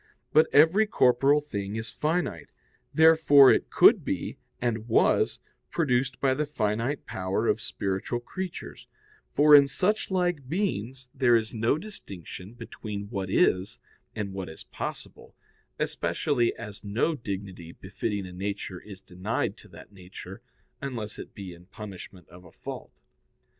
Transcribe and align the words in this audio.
But 0.33 0.47
every 0.51 0.87
corporeal 0.87 1.41
thing 1.41 1.75
is 1.75 1.91
finite. 1.91 2.49
Therefore, 2.91 3.51
it 3.53 3.69
could 3.69 4.03
be, 4.03 4.39
and 4.59 4.87
was, 4.87 5.39
produced 5.69 6.19
by 6.19 6.33
the 6.33 6.47
finite 6.47 7.05
power 7.05 7.45
of 7.47 7.61
spiritual 7.61 8.19
creatures: 8.19 8.87
for 9.35 9.53
in 9.55 9.65
suchlike 9.65 10.49
beings 10.49 11.07
there 11.13 11.35
is 11.35 11.53
no 11.53 11.77
distinction 11.77 12.53
between 12.55 13.09
what 13.11 13.29
is 13.29 13.77
and 14.15 14.33
what 14.33 14.49
is 14.49 14.63
possible: 14.63 15.35
especially 15.77 16.55
as 16.55 16.83
no 16.83 17.13
dignity 17.13 17.71
befitting 17.71 18.25
a 18.25 18.33
nature 18.33 18.79
is 18.81 19.01
denied 19.01 19.55
to 19.57 19.67
that 19.67 19.91
nature, 19.91 20.41
unless 20.81 21.19
it 21.19 21.35
be 21.35 21.53
in 21.53 21.67
punishment 21.67 22.27
of 22.29 22.43
a 22.43 22.51
fault. 22.51 23.01